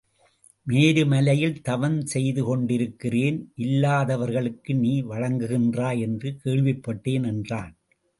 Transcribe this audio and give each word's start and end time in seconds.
மேருமலையில் 0.67 1.61
தவம் 1.61 1.99
செய்து 2.05 2.43
கொண்டிருக்கிறேன் 2.43 3.37
இல்லாதவர்க்கு 3.57 4.75
நீ 4.75 5.01
வழங்குகின்றாய் 5.01 5.99
என்று 5.99 6.31
கேள்விப்பட் 6.43 7.01
டேன் 7.01 7.23
என்றான். 7.23 7.71